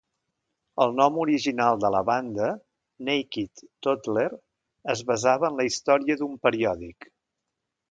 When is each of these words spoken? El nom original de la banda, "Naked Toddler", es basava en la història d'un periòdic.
El 0.85 0.93
nom 0.99 1.19
original 1.23 1.77
de 1.83 1.91
la 1.95 2.01
banda, 2.07 2.47
"Naked 3.11 3.63
Toddler", 3.87 4.25
es 4.97 5.05
basava 5.13 5.51
en 5.53 5.63
la 5.63 5.69
història 5.73 6.19
d'un 6.25 6.37
periòdic. 6.49 7.11